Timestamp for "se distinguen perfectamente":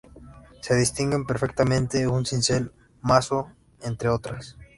0.61-2.07